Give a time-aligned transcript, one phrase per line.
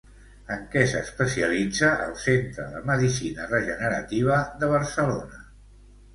[0.53, 5.45] En què s'especialitza el Centre de Medicina Regenerativa de Barcelona?